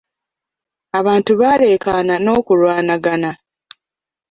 [0.99, 3.31] Abantu baleekaana n'okulwanagana.